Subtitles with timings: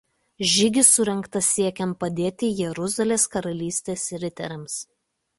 [0.51, 4.79] Žygis surengtas siekiant padėti Jeruzalės karalystės riteriams.